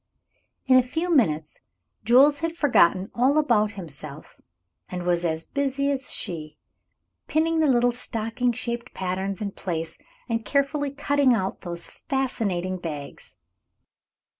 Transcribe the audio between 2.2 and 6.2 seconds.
had forgotten all about himself, and was as busy as